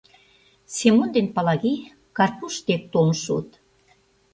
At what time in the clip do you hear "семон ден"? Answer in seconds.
0.75-1.27